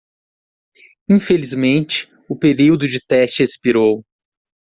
[1.07, 4.03] Infelizmente, o período de teste expirou.